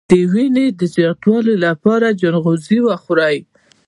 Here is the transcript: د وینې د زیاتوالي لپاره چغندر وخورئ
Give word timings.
د 0.09 0.11
وینې 0.33 0.67
د 0.79 0.81
زیاتوالي 0.95 1.55
لپاره 1.65 2.07
چغندر 2.19 2.79
وخورئ 2.87 3.37